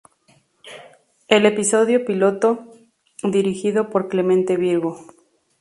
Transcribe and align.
El 1.27 1.45
episodio 1.45 2.03
piloto, 2.03 2.65
dirigido 3.21 3.91
por 3.91 4.07
Clemente 4.09 4.57
Virgo. 4.57 4.99